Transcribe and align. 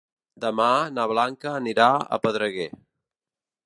Demà 0.45 0.69
na 0.95 1.05
Blanca 1.13 1.53
anirà 1.61 1.93
a 2.19 2.23
Pedreguer. 2.25 2.71